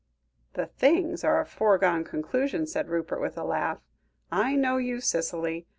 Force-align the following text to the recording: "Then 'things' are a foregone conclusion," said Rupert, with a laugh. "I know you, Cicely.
"Then 0.53 0.67
'things' 0.79 1.23
are 1.23 1.39
a 1.39 1.45
foregone 1.45 2.03
conclusion," 2.03 2.65
said 2.65 2.89
Rupert, 2.89 3.21
with 3.21 3.37
a 3.37 3.43
laugh. 3.43 3.83
"I 4.31 4.55
know 4.55 4.77
you, 4.77 4.99
Cicely. 4.99 5.67